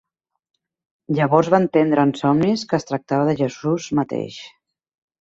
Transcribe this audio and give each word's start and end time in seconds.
Llavors 1.17 1.51
va 1.55 1.59
entendre 1.65 2.07
en 2.11 2.15
somnis 2.23 2.65
que 2.73 2.79
es 2.81 2.91
tractava 2.95 3.31
de 3.31 3.39
Jesús 3.45 3.91
mateix. 4.03 4.45